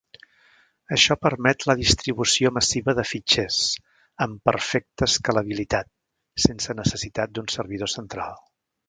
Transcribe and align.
Això 0.95 1.15
permet 1.25 1.65
la 1.71 1.75
distribució 1.81 2.51
massiva 2.55 2.95
de 2.99 3.05
fitxers, 3.09 3.59
en 4.27 4.33
perfecta 4.51 5.11
escalabilitat, 5.13 5.93
sense 6.47 6.77
necessitat 6.81 7.37
d'un 7.37 7.53
servidor 7.59 7.93
central. 7.99 8.35